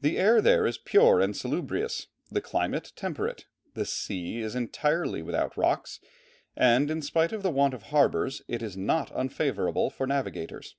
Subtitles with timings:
[0.00, 5.56] The air there is pure and salubrious, the climate temperate, the sea is entirely without
[5.56, 6.00] rocks,
[6.56, 10.74] and in spite of the want of harbours it is not unfavourable for navigators.